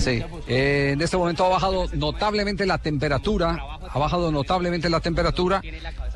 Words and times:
Sí, 0.00 0.22
eh, 0.48 0.90
en 0.94 1.00
este 1.02 1.16
momento 1.16 1.44
ha 1.44 1.48
bajado 1.50 1.86
notablemente 1.92 2.64
la 2.66 2.78
temperatura, 2.78 3.58
ha 3.88 3.98
bajado 3.98 4.32
notablemente 4.32 4.88
la 4.88 5.00
temperatura. 5.00 5.60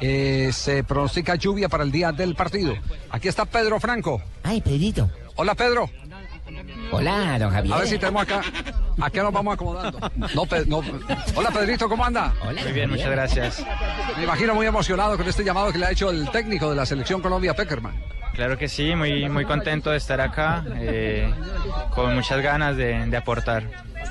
Eh, 0.01 0.51
se 0.53 0.83
pronostica 0.85 1.35
lluvia 1.37 1.69
para 1.69 1.85
el 1.85 1.93
día 1.93 2.11
del 2.11 2.35
partido. 2.35 2.75
Aquí 3.11 3.29
está 3.29 3.45
Pedro 3.45 3.79
Franco. 3.79 4.23
Ay, 4.43 4.61
Pedrito. 4.61 5.11
Hola, 5.37 5.55
Pedro. 5.55 5.91
Hola, 6.93 7.39
don 7.39 7.51
Javier. 7.51 7.75
A 7.75 7.79
ver 7.79 7.89
si 7.89 7.99
tenemos 7.99 8.23
acá. 8.23 8.43
¿A 9.01 9.11
qué 9.11 9.21
nos 9.21 9.33
vamos 9.33 9.55
acomodando? 9.55 9.99
No, 10.35 10.47
Pe- 10.47 10.65
no. 10.67 10.81
Hola, 11.35 11.51
Pedrito, 11.51 11.89
¿cómo 11.89 12.05
anda? 12.05 12.33
Hola, 12.47 12.63
Muy 12.63 12.73
bien, 12.73 12.91
muchas 12.91 13.11
gracias. 13.11 13.65
Me 14.17 14.25
imagino 14.25 14.55
muy 14.55 14.67
emocionado 14.67 15.17
con 15.17 15.27
este 15.29 15.45
llamado 15.45 15.73
que 15.73 15.79
le 15.79 15.87
ha 15.87 15.91
hecho 15.91 16.11
el 16.11 16.31
técnico 16.31 16.71
de 16.71 16.77
la 16.77 16.87
selección 16.87 17.21
Colombia, 17.21 17.55
Peckerman. 17.55 17.95
Claro 18.35 18.59
que 18.59 18.69
sí, 18.69 18.97
muy, 18.97 19.29
muy 19.29 19.45
contento 19.45 19.91
de 19.91 19.97
estar 19.97 20.21
acá, 20.21 20.65
eh, 20.77 21.33
con 21.95 22.15
muchas 22.15 22.43
ganas 22.43 22.77
de, 22.77 23.07
de 23.07 23.17
aportar. 23.17 23.65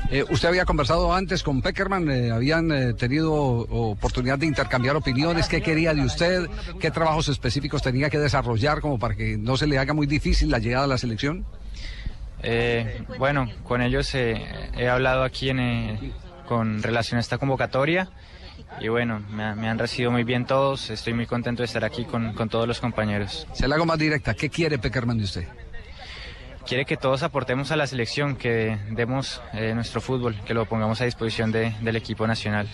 Eh, 0.10 0.24
usted 0.30 0.48
había 0.48 0.64
conversado 0.64 1.14
antes 1.14 1.44
con 1.44 1.62
Peckerman, 1.62 2.10
eh, 2.10 2.32
habían 2.32 2.96
tenido 2.96 3.34
oportunidad 3.34 4.40
de 4.40 4.46
intercambiar 4.46 4.96
opiniones, 4.96 5.48
qué 5.48 5.62
quería 5.62 5.94
de 5.94 6.02
usted, 6.06 6.48
qué 6.80 6.90
trabajos 6.90 7.28
específicos 7.28 7.82
tenía 7.82 8.10
que 8.10 8.18
desarrollar 8.18 8.80
como 8.80 8.98
para 8.98 9.16
que 9.16 9.38
no 9.38 9.58
se 9.58 9.68
le 9.68 9.78
haga 9.78 9.94
muy 9.94 10.08
difícil 10.08 10.50
la 10.50 10.60
llegada 10.60 10.86
a 10.86 10.88
la 10.88 10.98
selección. 10.98 11.46
Bueno, 13.18 13.50
con 13.64 13.82
ellos 13.82 14.14
he 14.16 14.90
hablado 14.90 15.24
aquí 15.24 15.50
en, 15.50 16.14
con 16.48 16.82
relación 16.84 17.18
a 17.18 17.22
esta 17.22 17.38
convocatoria 17.38 18.10
y 18.80 18.88
bueno, 18.88 19.22
me, 19.30 19.44
ha- 19.44 19.56
me 19.56 19.70
han 19.70 19.78
recibido 19.80 20.12
muy 20.12 20.24
bien 20.24 20.46
todos, 20.46 20.90
estoy 20.90 21.14
muy 21.14 21.26
contento 21.26 21.62
de 21.62 21.66
estar 21.66 21.84
aquí 21.86 22.06
con, 22.06 22.34
con 22.34 22.50
todos 22.50 22.68
los 22.68 22.80
compañeros. 22.80 23.48
Se 23.54 23.68
la 23.68 23.76
hago 23.76 23.86
más 23.86 23.98
directa, 24.00 24.34
¿qué 24.34 24.50
quiere 24.50 24.78
Peckerman 24.78 25.18
de 25.18 25.24
usted? 25.26 25.48
Quiere 26.66 26.86
que 26.86 26.96
todos 26.96 27.24
aportemos 27.24 27.72
a 27.72 27.76
la 27.76 27.86
selección, 27.88 28.38
que 28.38 28.78
demos 28.92 29.42
eh, 29.54 29.74
nuestro 29.76 30.00
fútbol, 30.00 30.36
que 30.46 30.54
lo 30.54 30.66
pongamos 30.66 31.02
a 31.02 31.06
disposición 31.06 31.52
de- 31.52 31.76
del 31.82 31.96
equipo 31.98 32.26
nacional. 32.26 32.70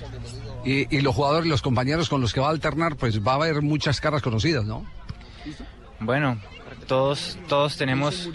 Y, 0.64 0.96
y 0.96 1.02
los 1.02 1.16
jugadores, 1.16 1.50
los 1.50 1.64
compañeros 1.64 2.08
con 2.08 2.22
los 2.22 2.32
que 2.32 2.40
va 2.40 2.48
a 2.48 2.52
alternar, 2.52 2.98
pues 2.98 3.26
va 3.26 3.32
a 3.32 3.36
haber 3.36 3.62
muchas 3.64 4.00
caras 4.00 4.22
conocidas, 4.22 4.64
¿no? 4.64 4.86
Bueno, 6.00 6.38
todos, 6.88 7.40
todos 7.48 7.78
tenemos, 7.78 8.30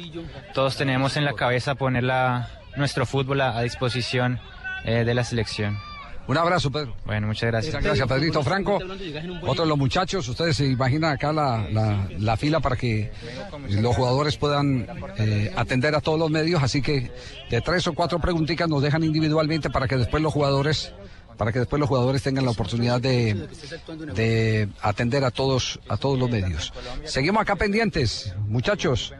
todos 0.54 0.76
tenemos 0.76 1.16
en 1.16 1.24
la 1.24 1.34
cabeza 1.34 1.76
poner 1.76 2.02
la- 2.04 2.48
nuestro 2.76 3.06
fútbol 3.06 3.40
a, 3.40 3.56
a 3.56 3.62
disposición 3.62 4.40
eh, 4.84 5.04
de 5.04 5.14
la 5.14 5.24
selección. 5.24 5.76
Un 6.26 6.38
abrazo, 6.38 6.70
Pedro. 6.70 6.96
Bueno, 7.04 7.26
muchas 7.26 7.50
gracias. 7.50 7.74
Muchas 7.74 7.84
gracias, 7.84 8.08
Pedrito 8.08 8.42
Franco. 8.42 8.78
Otro 9.42 9.64
de 9.64 9.68
los 9.68 9.76
muchachos, 9.76 10.26
ustedes 10.26 10.56
se 10.56 10.64
imaginan 10.64 11.12
acá 11.12 11.34
la, 11.34 11.68
la- 11.70 12.08
la 12.18 12.36
fila 12.38 12.60
para 12.60 12.76
que 12.76 13.12
los 13.68 13.94
jugadores 13.94 14.38
puedan 14.38 14.86
eh, 15.18 15.52
atender 15.54 15.94
a 15.94 16.00
todos 16.00 16.18
los 16.18 16.30
medios, 16.30 16.62
así 16.62 16.80
que 16.80 17.10
de 17.50 17.60
tres 17.60 17.86
o 17.88 17.92
cuatro 17.92 18.18
preguntitas 18.20 18.66
nos 18.70 18.80
dejan 18.80 19.04
individualmente 19.04 19.68
para 19.68 19.86
que 19.86 19.98
después 19.98 20.22
los 20.22 20.32
jugadores 20.32 20.94
para 21.36 21.50
que 21.52 21.58
después 21.58 21.80
los 21.80 21.88
jugadores 21.88 22.22
tengan 22.22 22.44
la 22.44 22.52
oportunidad 22.52 23.00
de, 23.00 23.48
de 24.14 24.68
atender 24.80 25.24
a 25.24 25.30
todos 25.32 25.80
a 25.88 25.96
todos 25.98 26.16
los 26.18 26.30
medios. 26.30 26.72
Seguimos 27.04 27.42
acá 27.42 27.56
pendientes, 27.56 28.32
muchachos. 28.46 29.12